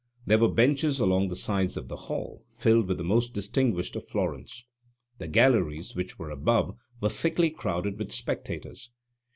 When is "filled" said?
2.49-2.87